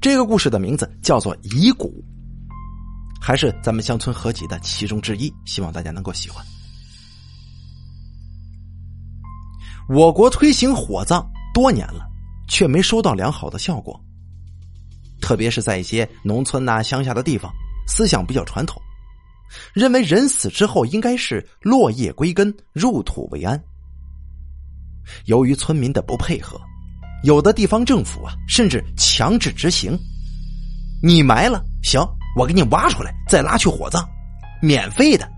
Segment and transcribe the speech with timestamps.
[0.00, 1.88] 这个故事的名字叫做《遗骨》，
[3.20, 6.42] 还是咱们乡村合集的其中之一，希望大家能够喜欢。
[9.90, 12.08] 我国推行火葬多年了，
[12.48, 14.00] 却没收到良好的效果。
[15.20, 17.52] 特别是在一些农村呐、乡下的地方，
[17.86, 18.80] 思想比较传统，
[19.74, 23.62] 认为人死之后应该是落叶归根、入土为安。
[25.26, 26.58] 由于村民的不配合，
[27.22, 29.98] 有的地方政府啊，甚至强制执行：
[31.02, 32.00] 你埋了行，
[32.36, 34.02] 我给你挖出来，再拉去火葬，
[34.62, 35.30] 免费的。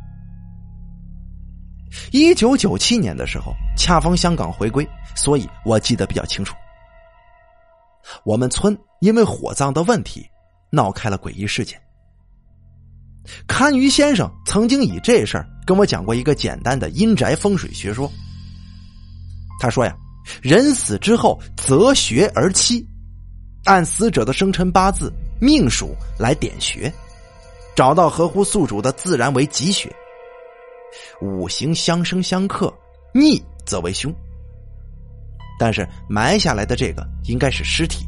[2.10, 6.54] 一九九七年的时候，恰逢香港回归，所以我记得比较清楚。
[8.24, 10.24] 我们村因为火葬的问题，
[10.70, 11.80] 闹开了诡异事件。
[13.46, 18.10] 堪舆先生曾经以这事儿跟我讲过一个简单的阴宅风水学说。
[19.60, 19.96] 他说呀，
[20.40, 22.84] 人死之后择穴而栖，
[23.64, 26.92] 按死者的生辰八字命数来点穴，
[27.74, 29.92] 找到合乎宿主的自然为吉穴。
[31.20, 32.72] 五行相生相克，
[33.14, 34.14] 逆则为凶。
[35.58, 38.04] 但是埋下来的这个应该是尸体，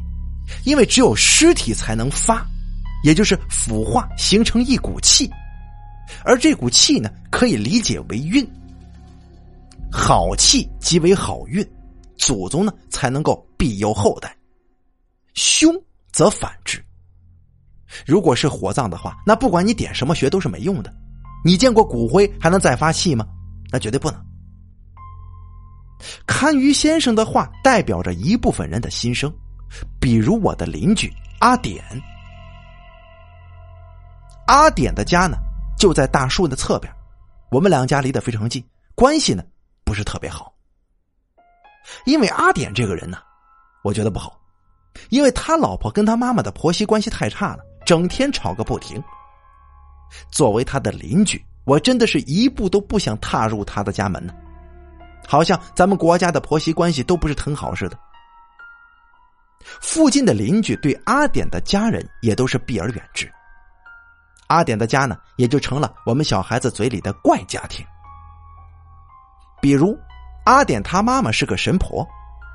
[0.65, 2.45] 因为只有尸体才能发，
[3.03, 5.29] 也就是腐化形成一股气，
[6.23, 8.45] 而这股气呢，可以理解为运。
[9.91, 11.65] 好气即为好运，
[12.25, 14.35] 祖宗呢才能够庇佑后代。
[15.35, 15.71] 凶
[16.11, 16.83] 则反之。
[18.03, 20.91] 如果是火葬的话，那不管你点什么穴都是没用的。
[21.43, 23.27] 你见过骨灰还能再发气吗？
[23.71, 24.19] 那绝对不能。
[26.25, 29.31] 堪舆先生的话代表着一部分人的心声，
[29.99, 31.85] 比如我的邻居阿典。
[34.47, 35.37] 阿典的家呢
[35.77, 36.91] 就在大树的侧边，
[37.51, 39.43] 我们两家离得非常近，关系呢
[39.83, 40.54] 不是特别好。
[42.05, 43.17] 因为阿典这个人呢，
[43.83, 44.39] 我觉得不好，
[45.09, 49.03] 因为他老婆跟他妈妈的婆媳关系太差了，整天吵个不停。
[50.31, 54.33] 作为他的邻居，我真的是一步都不想踏入他的家门呢。
[55.27, 57.97] 好像咱们国家的婆媳关系都不是很好似的。
[59.81, 63.29] 附近的邻居对阿典的家人也都是避而远之。
[64.47, 67.83] 阿典的家呢，也就成了我们小孩子嘴里的怪家庭。
[69.59, 69.97] 比如，
[70.45, 72.07] 阿典他妈妈是个神婆，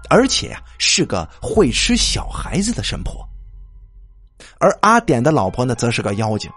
[0.09, 3.29] 而且呀是个会吃小孩子的神婆，
[4.59, 6.51] 而阿典的老婆呢，则是个妖精。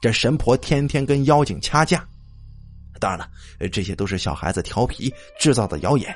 [0.00, 2.04] 这神婆天天跟妖精掐架，
[2.98, 3.28] 当然了，
[3.70, 6.12] 这些都是小孩子调皮制造的谣言，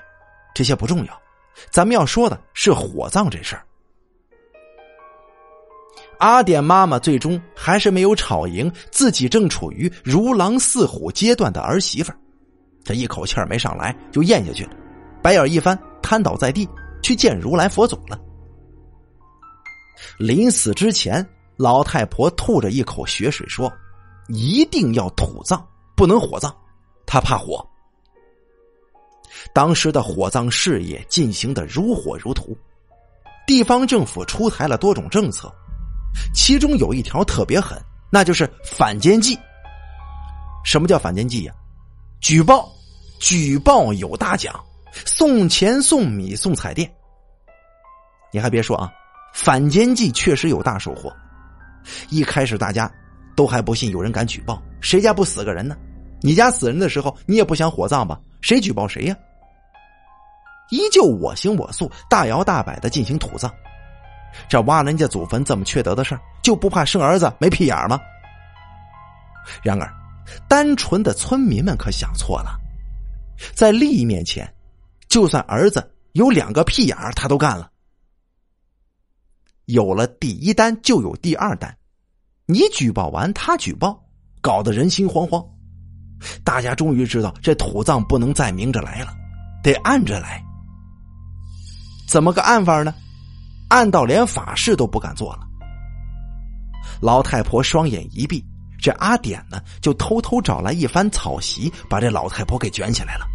[0.55, 1.23] 这些不重要。
[1.71, 3.65] 咱们要说的是火葬这事儿。
[6.19, 12.19] 阿典妈妈最终还是没有吵赢自己正处于如狼似虎阶段的儿媳妇儿
[12.87, 14.71] 这一口气儿没上来就咽下去了，
[15.21, 16.67] 白眼一翻，瘫倒在地，
[17.03, 18.19] 去见如来佛祖了。
[20.19, 21.27] 临死之前。
[21.59, 23.73] 老太婆吐着一口血水说
[24.29, 25.67] ：“一定要土葬，
[25.97, 26.55] 不能火葬，
[27.07, 27.67] 她怕火。”
[29.55, 32.55] 当时的火葬事业进行的如火如荼，
[33.47, 35.51] 地方政府出台了多种政策，
[36.35, 39.35] 其中有一条特别狠，那就是反间计。
[40.63, 41.55] 什么叫反间计呀？
[42.21, 42.71] 举报，
[43.19, 44.55] 举报有大奖，
[45.05, 46.91] 送钱、送米、送彩电。
[48.33, 48.93] 你还别说啊，
[49.33, 51.15] 反间计确实有大收获。
[52.11, 52.91] 一开始大家
[53.35, 55.77] 都还不信有人敢举报，谁家不死个人呢？
[56.21, 58.19] 你家死人的时候，你也不想火葬吧？
[58.41, 59.17] 谁举报谁呀？
[60.71, 63.53] 依旧我行我素，大摇大摆的进行土葬。
[64.49, 67.99] 这挖人家祖坟这么缺德的事儿，就不怕生儿子没屁眼吗？
[69.63, 69.89] 然而，
[70.49, 72.59] 单纯的村民们可想错了，
[73.55, 74.53] 在利益面前，
[75.09, 77.71] 就算儿子有两个屁眼儿，他都干了。
[79.67, 81.77] 有了第一单，就有第二单。
[82.47, 84.01] 你举报完，他举报，
[84.41, 85.45] 搞得人心惶惶。
[86.45, 89.13] 大家终于知道，这土葬不能再明着来了，
[89.63, 90.43] 得暗着来。
[92.09, 92.95] 怎么个暗法呢？
[93.69, 95.41] 暗到连法事都不敢做了。
[97.03, 98.45] 老太婆双眼一闭，
[98.87, 103.27] 这阿典呢，就偷偷找来一番草席，把这老太婆给卷起来了。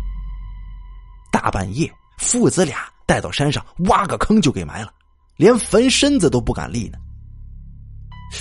[1.29, 4.93] 大半夜，父子俩带到山上，挖个坑就给埋了。
[5.35, 6.97] 连坟身子都不敢立呢。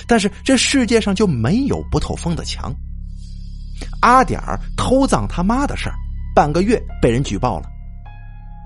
[0.06, 2.72] 但是这世界上就没有不透风的墙。
[4.02, 5.96] 阿点儿偷葬他妈的事儿，
[6.32, 7.68] 半个月被人举报了。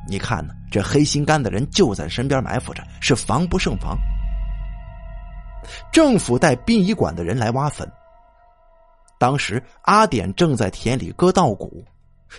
[0.07, 0.53] 你看呢？
[0.71, 3.97] 这黑心肝的人就在身边埋伏着，是防不胜防。
[5.91, 7.91] 政府带殡仪馆的人来挖坟，
[9.19, 11.85] 当时阿典正在田里割稻谷，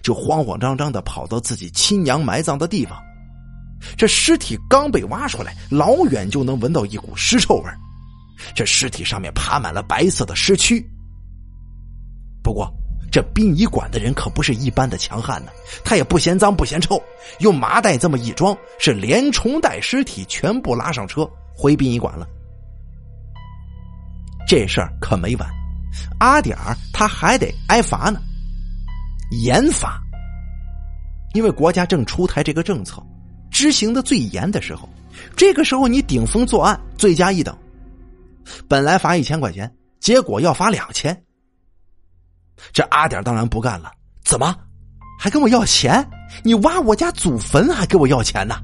[0.02, 3.02] 就慌慌张张的跑到自己亲娘埋葬的地方。
[3.98, 7.64] 这尸体刚被挖出来，老远就能闻到一股尸臭味
[8.54, 10.84] 这尸体上面爬满了白色的尸蛆。
[12.44, 12.72] 不过，
[13.12, 15.52] 这殡仪馆的人可不是一般的强悍呢，
[15.84, 17.02] 他也不嫌脏不嫌臭，
[17.40, 22.28] 用麻袋这么一装，是连虫带尸体全部拉上车回殡仪馆了。
[24.48, 25.50] 这事儿可没完，
[26.20, 28.20] 阿点儿他还得挨罚呢，
[29.44, 30.02] 严罚。
[31.34, 33.06] 因为国家正出台这个政策，
[33.52, 34.88] 执行的最严的时候，
[35.36, 37.56] 这个时候你顶风作案，罪加一等。
[38.68, 39.70] 本来罚一千块钱，
[40.00, 41.24] 结果要罚两千。
[42.72, 43.92] 这阿点当然不干了，
[44.24, 44.56] 怎么
[45.20, 46.08] 还跟我要钱？
[46.44, 48.56] 你挖我家祖坟还给我要钱呢？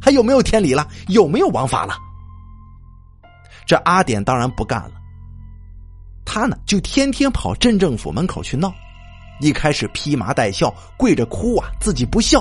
[0.00, 0.86] 还有没有天理了？
[1.08, 1.94] 有没有王法了？
[3.66, 4.97] 这阿点当然不干了，
[6.30, 8.70] 他呢就天天跑镇政府门口去闹，
[9.40, 12.40] 一开始披麻戴孝，跪着哭啊，自己不孝；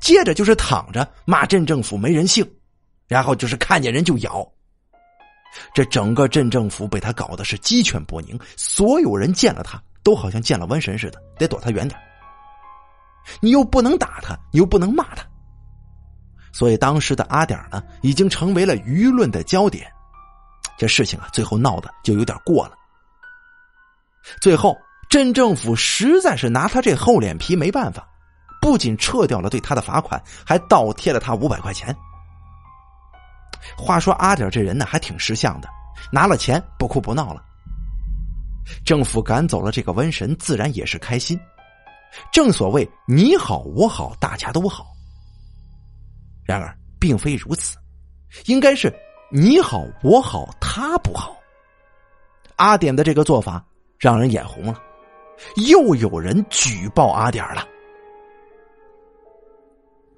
[0.00, 2.50] 接着就是躺着骂镇政府没人性，
[3.06, 4.50] 然后就是看见人就咬。
[5.74, 9.78] 这整个镇政府被他搞的是鸡犬不宁，所有人见了他。
[10.04, 12.00] 都好像见了瘟神似的，得躲他远点。
[13.40, 15.22] 你又不能打他，你又不能骂他，
[16.50, 19.86] 所以当时的阿点呢，已经成为了舆论的焦点。
[20.78, 22.76] 这事情啊，最后闹的就有点过了。
[24.40, 24.78] 最后，
[25.10, 28.08] 镇政府实在是拿他这厚脸皮没办法，
[28.60, 31.94] 不仅撤掉了对他的罚款，还倒贴了他五百块钱。
[33.76, 35.68] 话说阿点这人呢，还挺识相的，
[36.12, 37.42] 拿了钱不哭不闹了。
[38.84, 41.38] 政府赶走了这个瘟神，自然也是开心。
[42.32, 44.86] 正所谓你好我好大家都好。
[46.44, 47.76] 然而并非如此，
[48.46, 48.94] 应该是
[49.30, 51.36] 你好我好他不好。
[52.56, 53.62] 阿点的这个做法
[53.98, 54.80] 让人眼红了，
[55.68, 57.66] 又有人举报阿点了。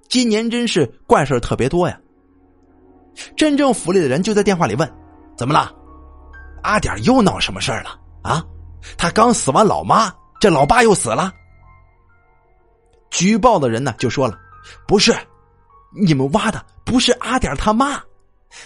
[0.08, 2.00] 今年真是怪事特别多呀。
[3.36, 4.90] 镇政府里的人就在电话里问
[5.36, 5.74] ：“怎么了？
[6.62, 8.44] 阿点又闹什么事了？”啊，
[8.96, 11.32] 他刚死完老妈，这老爸又死了。
[13.10, 14.38] 举报的人呢就说了
[14.86, 15.12] ：“不是，
[15.90, 18.00] 你们挖的不是阿点他妈，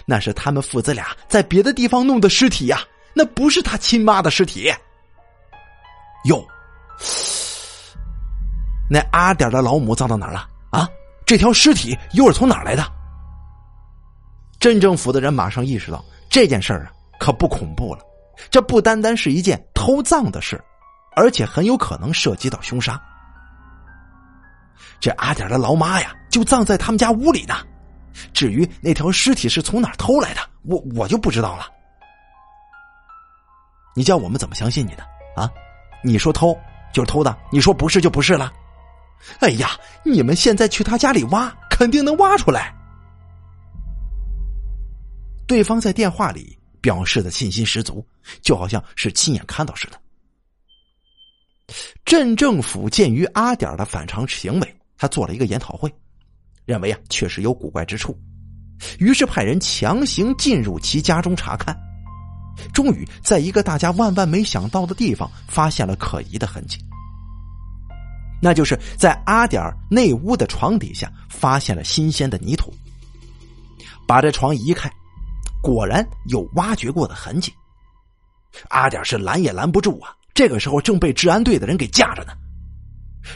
[0.04, 2.80] 那是他们父子俩在别的地方弄的尸体呀，
[3.14, 4.72] 那不是他亲妈的尸体。”
[6.24, 6.42] 哟，
[8.88, 10.48] 那阿点的老母葬到哪儿了？
[10.70, 10.88] 啊，
[11.26, 12.82] 这条尸体又是从哪儿来的？
[14.58, 18.00] 镇政府的人马上意识到这件事儿啊，可不恐怖了。
[18.50, 20.58] 这不单单是一件偷葬的事，
[21.14, 22.98] 而且很有可能涉及到凶杀。
[24.98, 27.54] 这阿点的老妈呀，就葬在他们家屋里呢。
[28.32, 31.66] 至于那条尸体是从哪儿偷来的，我我就不知道了。
[33.94, 35.02] 你叫我们怎么相信你的
[35.36, 35.50] 啊？
[36.02, 36.56] 你说偷
[36.92, 38.52] 就是偷的，你说不是就不是了。
[39.40, 39.70] 哎呀，
[40.04, 42.74] 你们现在去他家里挖，肯定能挖出来。
[45.46, 46.58] 对方在电话里。
[46.84, 48.06] 表示的信心十足，
[48.42, 49.98] 就好像是亲眼看到似的。
[52.04, 55.90] 镇政府鉴于阿点的反常行为，他做了一个研讨会，
[56.64, 58.18] 认为啊确实有古怪之处，
[58.98, 61.76] 于是派人强行进入其家中查看，
[62.72, 66.78] 终于在一个大家万万没想到的地方发现了可疑的痕迹，
[68.42, 72.72] 那就是在阿点内屋的床底下发现了新鲜的泥土，
[74.06, 74.90] 把这床移开。
[75.62, 77.50] 果然有挖掘过的痕迹，
[78.68, 80.14] 阿点是拦也拦不住啊！
[80.34, 82.34] 这个时候正被治安队的人给架着呢。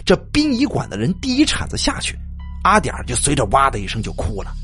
[0.05, 2.19] 这殡仪馆的人第一铲子下去，
[2.63, 4.55] 阿点就随着哇的一声就哭了。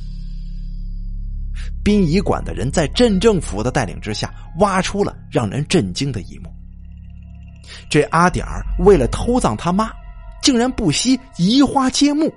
[1.84, 6.52] 殡仪馆的人在镇政府的带领之下，挖出了让人震惊的一幕：
[7.90, 9.92] 这阿点儿为了偷葬他妈，
[10.42, 12.32] 竟然不惜移花接木，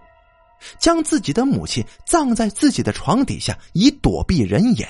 [0.78, 4.88] 将自己的母亲葬在自己的床底下，以躲避人眼。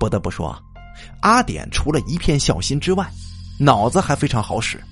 [0.00, 0.58] 不得不说，
[1.20, 3.08] 阿点除了一片孝心之外，
[3.60, 4.82] 脑子还非常好使。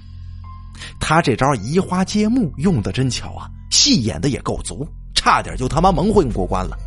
[1.01, 3.51] 他这招移花接木用的真巧啊，
[3.83, 6.79] 戏演的也够足，差点就他妈蒙混过关了。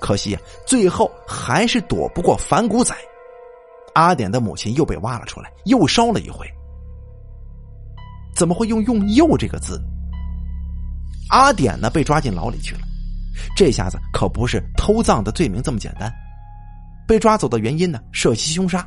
[0.00, 2.92] 可惜啊，最后还是躲不过反骨仔。
[3.94, 6.44] 阿典的母亲又被挖了出来，又烧了一回。
[8.34, 9.80] 怎么会用“用又”这个字？
[11.30, 12.80] 阿典呢，被抓进牢里去了。
[13.56, 16.12] 这下子可不是偷葬的罪名这么简单。
[17.06, 18.00] 被抓走的原因呢？
[18.10, 18.84] 涉袭凶杀。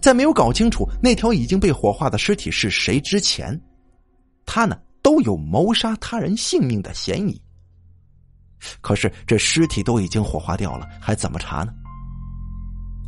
[0.00, 3.60] 在没有搞清楚那条已经被火化的尸体是谁之前，
[4.46, 7.40] 他呢都有谋杀他人性命的嫌疑。
[8.80, 11.72] 可是这尸体都已经火化掉了，还怎么查呢？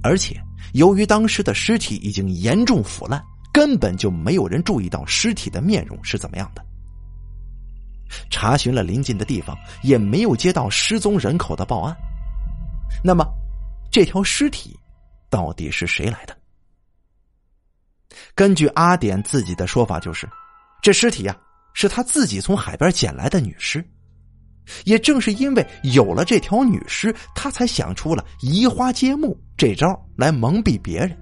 [0.02, 0.38] 而且
[0.72, 6.64] 由于当时的尸体已经严重腐烂，根本就没有人注意到尸体的面容是怎么样的。
[8.30, 11.96] 查询了邻近的地方，也没有接到失踪人口的报案。
[13.02, 13.24] 那么，
[13.90, 14.78] 这条尸体
[15.30, 16.36] 到底是谁来的？
[18.34, 20.28] 根据阿典自己的说法，就是
[20.82, 21.36] 这尸体呀，
[21.74, 23.84] 是他自己从海边捡来的女尸。
[24.84, 31.14] 也正是因为有了这条女尸，他才想出了移花接木这招来蒙蔽别人。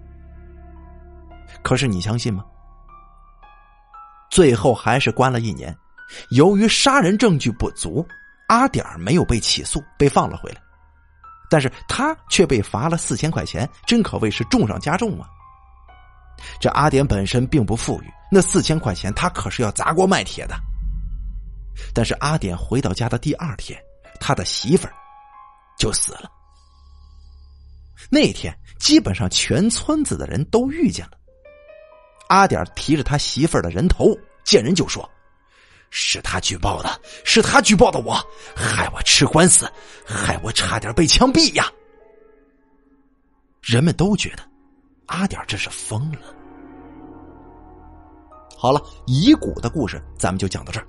[1.65, 2.45] 可是你相信吗？
[4.31, 5.77] 最后还是关了一年。
[6.31, 8.07] 由于杀人证据不足，
[8.47, 10.63] 阿点没有被起诉，被放了回来。
[11.51, 15.27] 但是他却被罚了四千块钱，真可谓是重上加重啊！
[16.61, 20.55] 这阿典本身并不富裕，那四千块钱他可是要砸锅卖铁的。
[21.95, 23.81] 但是阿典回到家的第二天，
[24.21, 24.93] 他的媳妇儿
[25.79, 26.31] 就死了。
[28.11, 31.13] 那天基本上全村子的人都遇见了。
[32.29, 35.09] 阿典提着他媳妇儿的人头，见人就说
[35.91, 38.15] ：“是他举报的，是他举报的我，
[38.57, 39.71] 害我吃官司，
[40.07, 41.71] 害我差点被枪毙呀！”
[43.63, 44.43] 人们都觉得
[45.07, 46.21] 阿点这是疯了。
[48.57, 50.87] 好了，遗骨的故事咱们就讲到这儿。